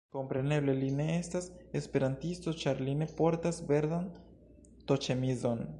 [0.13, 1.49] Kompreneble li ne estas
[1.81, 4.11] esperantisto ĉar li ne portas verdan
[4.91, 5.67] t-ĉemizon.